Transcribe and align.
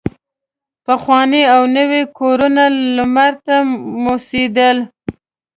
پخواني 0.85 1.41
او 1.53 1.61
نوي 1.77 2.01
کورونه 2.19 2.63
لمر 2.95 3.33
ته 3.45 3.55
موسېدل. 4.03 4.77